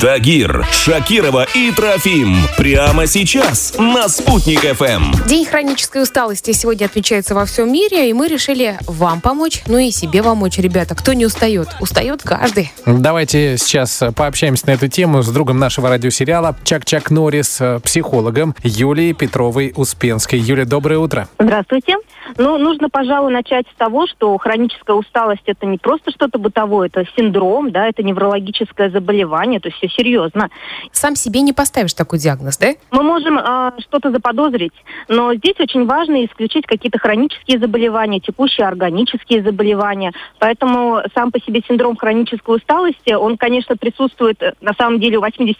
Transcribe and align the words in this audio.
Тагир, 0.00 0.64
Шакирова 0.70 1.44
и 1.56 1.72
Трофим. 1.72 2.36
Прямо 2.56 3.08
сейчас 3.08 3.76
на 3.80 4.06
«Спутник 4.06 4.60
ФМ». 4.60 5.26
День 5.28 5.44
хронической 5.44 6.04
усталости 6.04 6.52
сегодня 6.52 6.84
отмечается 6.84 7.34
во 7.34 7.44
всем 7.44 7.72
мире, 7.72 8.08
и 8.08 8.12
мы 8.12 8.28
решили 8.28 8.78
вам 8.86 9.20
помочь, 9.20 9.64
ну 9.66 9.76
и 9.76 9.90
себе 9.90 10.22
помочь, 10.22 10.58
ребята. 10.58 10.94
Кто 10.94 11.14
не 11.14 11.26
устает? 11.26 11.70
Устает 11.80 12.22
каждый. 12.22 12.70
Давайте 12.86 13.56
сейчас 13.58 14.00
пообщаемся 14.14 14.68
на 14.68 14.70
эту 14.70 14.86
тему 14.86 15.22
с 15.22 15.32
другом 15.32 15.58
нашего 15.58 15.88
радиосериала 15.88 16.54
Чак-Чак 16.62 17.10
Норрис, 17.10 17.60
э, 17.60 17.80
психологом 17.80 18.54
Юлией 18.62 19.14
Петровой-Успенской. 19.14 20.38
Юлия, 20.38 20.64
доброе 20.64 21.00
утро. 21.00 21.26
Здравствуйте. 21.40 21.96
Ну, 22.36 22.58
нужно, 22.58 22.88
пожалуй, 22.90 23.32
начать 23.32 23.66
с 23.72 23.76
того, 23.76 24.06
что 24.06 24.36
хроническая 24.38 24.94
усталость 24.94 25.42
это 25.46 25.66
не 25.66 25.78
просто 25.78 26.10
что-то 26.10 26.38
бытовое, 26.38 26.88
это 26.88 27.04
синдром, 27.16 27.72
да, 27.72 27.88
это 27.88 28.02
неврологическое 28.02 28.90
заболевание, 28.90 29.60
то 29.60 29.68
есть 29.68 29.78
серьезно. 29.88 30.50
Сам 30.92 31.16
себе 31.16 31.40
не 31.40 31.52
поставишь 31.52 31.94
такой 31.94 32.18
диагноз, 32.18 32.58
да? 32.58 32.74
Мы 32.90 33.02
можем 33.02 33.38
э, 33.38 33.72
что-то 33.80 34.10
заподозрить, 34.10 34.72
но 35.08 35.34
здесь 35.34 35.58
очень 35.58 35.86
важно 35.86 36.24
исключить 36.24 36.66
какие-то 36.66 36.98
хронические 36.98 37.58
заболевания, 37.58 38.20
текущие 38.20 38.66
органические 38.66 39.42
заболевания. 39.42 40.12
Поэтому 40.38 41.02
сам 41.14 41.30
по 41.32 41.40
себе 41.40 41.62
синдром 41.66 41.96
хронической 41.96 42.56
усталости, 42.56 43.12
он, 43.12 43.36
конечно, 43.36 43.76
присутствует 43.76 44.42
э, 44.42 44.54
на 44.60 44.72
самом 44.74 45.00
деле 45.00 45.18
у 45.18 45.22
80% 45.22 45.54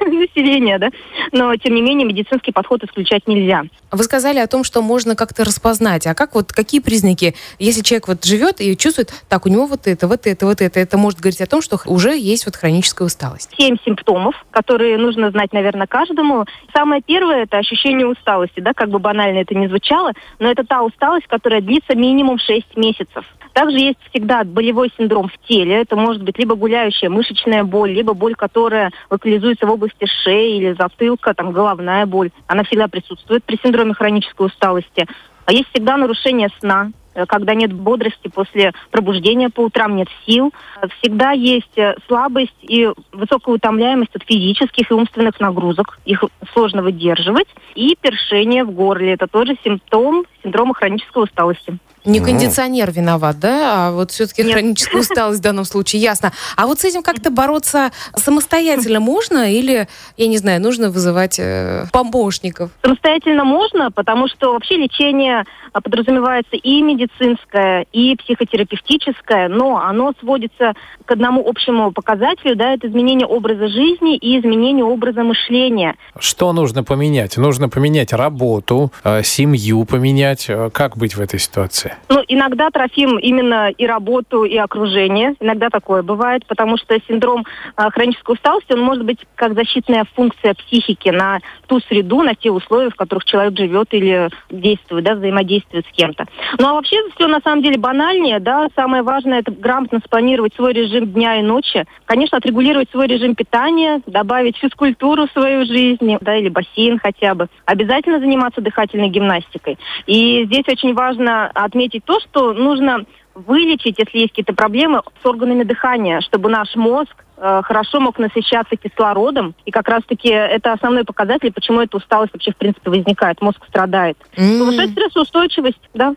населения, 0.00 0.78
да, 0.78 0.90
но, 1.32 1.54
тем 1.56 1.74
не 1.74 1.82
менее, 1.82 2.06
медицинский 2.06 2.52
подход 2.52 2.82
исключать 2.84 3.26
нельзя. 3.26 3.64
Вы 3.90 4.04
сказали 4.04 4.38
о 4.38 4.46
том, 4.46 4.64
что 4.64 4.82
можно 4.82 5.16
как-то 5.16 5.44
распознать. 5.44 6.06
А 6.06 6.14
как 6.14 6.34
вот, 6.34 6.52
какие 6.52 6.80
признаки, 6.80 7.34
если 7.58 7.82
человек 7.82 8.08
вот 8.08 8.24
живет 8.24 8.60
и 8.60 8.76
чувствует, 8.76 9.12
так, 9.28 9.46
у 9.46 9.48
него 9.48 9.66
вот 9.66 9.86
это, 9.86 10.06
вот 10.08 10.26
это, 10.26 10.46
вот 10.46 10.60
это, 10.60 10.80
это 10.80 10.98
может 10.98 11.20
говорить 11.20 11.40
о 11.40 11.46
том, 11.46 11.62
что 11.62 11.78
уже 11.86 12.16
есть 12.16 12.46
вот 12.46 12.56
хроническая 12.56 13.06
усталость? 13.06 13.27
Семь 13.56 13.76
симптомов, 13.84 14.34
которые 14.50 14.96
нужно 14.98 15.30
знать, 15.30 15.52
наверное, 15.52 15.86
каждому. 15.86 16.46
Самое 16.74 17.02
первое– 17.02 17.42
это 17.44 17.58
ощущение 17.58 18.06
усталости, 18.06 18.60
да, 18.60 18.72
как 18.74 18.90
бы 18.90 18.98
банально 18.98 19.38
это 19.38 19.54
не 19.54 19.68
звучало, 19.68 20.12
но 20.38 20.50
это 20.50 20.64
та 20.64 20.82
усталость, 20.82 21.26
которая 21.26 21.60
длится 21.60 21.94
минимум 21.94 22.38
6 22.38 22.76
месяцев. 22.76 23.24
Также 23.52 23.78
есть 23.78 23.98
всегда 24.10 24.44
болевой 24.44 24.92
синдром 24.96 25.28
в 25.28 25.48
теле. 25.48 25.80
Это 25.80 25.96
может 25.96 26.22
быть 26.22 26.38
либо 26.38 26.54
гуляющая 26.54 27.10
мышечная 27.10 27.64
боль, 27.64 27.90
либо 27.90 28.14
боль, 28.14 28.36
которая 28.36 28.92
локализуется 29.10 29.66
в 29.66 29.70
области 29.72 30.06
шеи 30.22 30.58
или 30.58 30.74
затылка, 30.74 31.34
там 31.34 31.50
головная 31.50 32.06
боль. 32.06 32.30
Она 32.46 32.62
всегда 32.62 32.86
присутствует 32.86 33.42
при 33.42 33.58
синдроме 33.60 33.94
хронической 33.94 34.46
усталости. 34.46 35.08
А 35.44 35.52
есть 35.52 35.70
всегда 35.70 35.96
нарушение 35.96 36.50
сна, 36.60 36.92
когда 37.26 37.54
нет 37.54 37.72
бодрости 37.72 38.28
после 38.28 38.72
пробуждения 38.90 39.50
по 39.50 39.62
утрам, 39.62 39.96
нет 39.96 40.08
сил. 40.26 40.52
Всегда 41.00 41.32
есть 41.32 41.76
э, 41.76 41.96
слабость 42.06 42.54
и 42.62 42.88
высокая 43.12 43.54
утомляемость 43.54 44.14
от 44.14 44.22
физических 44.24 44.90
и 44.90 44.94
умственных 44.94 45.40
нагрузок. 45.40 45.98
Их 46.04 46.24
сложно 46.52 46.82
выдерживать. 46.82 47.48
И 47.74 47.96
першение 48.00 48.64
в 48.64 48.70
горле. 48.70 49.12
Это 49.12 49.26
тоже 49.26 49.56
симптом 49.64 50.24
синдрома 50.48 50.74
хронической 50.74 51.22
усталости. 51.22 51.78
Не 52.04 52.20
кондиционер 52.20 52.90
виноват, 52.90 53.38
да? 53.38 53.88
А 53.88 53.92
вот 53.92 54.12
все-таки 54.12 54.42
хроническая 54.50 55.00
усталость 55.00 55.40
в 55.40 55.42
данном 55.42 55.64
случае, 55.64 56.00
ясно. 56.00 56.32
А 56.56 56.66
вот 56.66 56.80
с 56.80 56.84
этим 56.84 57.02
как-то 57.02 57.30
бороться 57.30 57.90
самостоятельно 58.16 59.00
можно 59.00 59.52
или, 59.52 59.88
я 60.16 60.26
не 60.26 60.38
знаю, 60.38 60.62
нужно 60.62 60.90
вызывать 60.90 61.38
э, 61.38 61.84
помощников? 61.92 62.70
Самостоятельно 62.82 63.44
можно, 63.44 63.90
потому 63.90 64.28
что 64.28 64.52
вообще 64.52 64.76
лечение 64.76 65.44
а, 65.72 65.80
подразумевается 65.80 66.56
и 66.56 66.80
медицинское, 66.80 67.84
и 67.92 68.16
психотерапевтическое, 68.16 69.48
но 69.48 69.78
оно 69.78 70.12
сводится 70.20 70.74
к 71.04 71.10
одному 71.10 71.46
общему 71.46 71.92
показателю, 71.92 72.56
да, 72.56 72.74
это 72.74 72.88
изменение 72.88 73.26
образа 73.26 73.68
жизни 73.68 74.16
и 74.16 74.38
изменение 74.38 74.84
образа 74.84 75.22
мышления. 75.24 75.96
Что 76.18 76.52
нужно 76.52 76.84
поменять? 76.84 77.36
Нужно 77.36 77.68
поменять 77.68 78.12
работу, 78.12 78.92
э, 79.04 79.22
семью 79.22 79.84
поменять. 79.84 80.37
Э, 80.48 80.70
как 80.70 80.96
быть 80.96 81.16
в 81.16 81.20
этой 81.20 81.38
ситуации? 81.38 81.94
Ну, 82.08 82.22
иногда 82.28 82.70
трофим 82.70 83.18
именно 83.18 83.70
и 83.70 83.86
работу, 83.86 84.44
и 84.44 84.56
окружение. 84.56 85.34
Иногда 85.40 85.70
такое 85.70 86.02
бывает, 86.02 86.46
потому 86.46 86.76
что 86.76 86.98
синдром 87.08 87.44
э, 87.76 87.90
хронической 87.90 88.34
усталости, 88.34 88.72
он 88.72 88.80
может 88.80 89.04
быть 89.04 89.18
как 89.34 89.54
защитная 89.54 90.04
функция 90.14 90.54
психики 90.54 91.08
на 91.08 91.40
ту 91.66 91.80
среду, 91.80 92.22
на 92.22 92.34
те 92.34 92.50
условия, 92.50 92.90
в 92.90 92.96
которых 92.96 93.24
человек 93.24 93.56
живет 93.56 93.88
или 93.92 94.28
действует, 94.50 95.04
да, 95.04 95.14
взаимодействует 95.14 95.86
с 95.86 95.96
кем-то. 95.96 96.26
Ну, 96.58 96.68
а 96.68 96.74
вообще 96.74 96.96
все 97.14 97.26
на 97.26 97.40
самом 97.40 97.62
деле 97.62 97.78
банальнее, 97.78 98.40
да, 98.40 98.68
самое 98.74 99.02
важное 99.02 99.40
это 99.40 99.50
грамотно 99.50 100.00
спланировать 100.04 100.54
свой 100.54 100.72
режим 100.72 101.06
дня 101.06 101.40
и 101.40 101.42
ночи. 101.42 101.84
Конечно, 102.04 102.38
отрегулировать 102.38 102.90
свой 102.90 103.06
режим 103.06 103.34
питания, 103.34 104.02
добавить 104.06 104.56
физкультуру 104.58 105.26
в 105.26 105.32
свою 105.32 105.64
жизнь, 105.64 106.16
да, 106.20 106.36
или 106.36 106.48
бассейн 106.48 106.98
хотя 106.98 107.34
бы. 107.34 107.48
Обязательно 107.64 108.20
заниматься 108.20 108.60
дыхательной 108.60 109.08
гимнастикой. 109.08 109.78
И 110.06 110.27
здесь 110.44 110.64
очень 110.68 110.94
важно 110.94 111.46
отметить 111.48 112.04
то, 112.04 112.20
что 112.20 112.52
нужно 112.52 113.04
вылечить, 113.34 113.98
если 113.98 114.18
есть 114.18 114.30
какие-то 114.30 114.54
проблемы 114.54 115.02
с 115.22 115.26
органами 115.26 115.62
дыхания, 115.62 116.20
чтобы 116.20 116.48
наш 116.48 116.74
мозг 116.74 117.24
э, 117.36 117.62
хорошо 117.64 118.00
мог 118.00 118.18
насыщаться 118.18 118.76
кислородом. 118.76 119.54
И 119.64 119.70
как 119.70 119.88
раз-таки 119.88 120.28
это 120.28 120.72
основной 120.72 121.04
показатель, 121.04 121.52
почему 121.52 121.80
эта 121.80 121.96
усталость 121.96 122.32
вообще 122.32 122.52
в 122.52 122.56
принципе 122.56 122.90
возникает. 122.90 123.40
Мозг 123.40 123.64
страдает. 123.68 124.18
Mm. 124.36 124.58
Повышать 124.58 124.90
стрессоустойчивость, 124.90 125.80
да. 125.94 126.14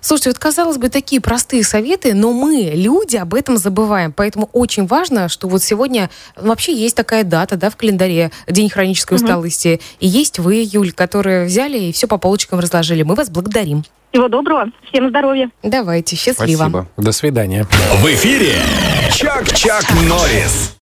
Слушайте, 0.00 0.30
вот 0.30 0.38
казалось 0.38 0.78
бы 0.78 0.88
такие 0.88 1.20
простые 1.20 1.64
советы, 1.64 2.14
но 2.14 2.32
мы, 2.32 2.72
люди, 2.74 3.16
об 3.16 3.34
этом 3.34 3.56
забываем. 3.56 4.12
Поэтому 4.12 4.48
очень 4.52 4.86
важно, 4.86 5.28
что 5.28 5.48
вот 5.48 5.62
сегодня 5.62 6.10
вообще 6.36 6.72
есть 6.72 6.96
такая 6.96 7.24
дата, 7.24 7.56
да, 7.56 7.70
в 7.70 7.76
календаре 7.76 8.30
День 8.46 8.70
хронической 8.70 9.16
угу. 9.16 9.24
усталости. 9.24 9.80
И 10.00 10.06
есть 10.06 10.38
вы, 10.38 10.66
Юль, 10.70 10.92
которые 10.92 11.46
взяли 11.46 11.78
и 11.78 11.92
все 11.92 12.06
по 12.06 12.18
полочкам 12.18 12.60
разложили. 12.60 13.02
Мы 13.02 13.14
вас 13.14 13.30
благодарим. 13.30 13.84
Всего 14.10 14.28
доброго, 14.28 14.70
всем 14.90 15.10
здоровья. 15.10 15.50
Давайте, 15.62 16.16
счастливо. 16.16 16.56
Спасибо. 16.56 16.88
До 16.96 17.12
свидания. 17.12 17.66
В 17.96 18.06
эфире 18.06 18.54
Чак-Чак 19.12 19.84
Норрис. 20.08 20.74